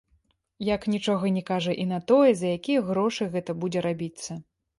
[0.75, 4.41] Як нічога не кажа і на тое, за якія грошы гэты будзе рабіцца.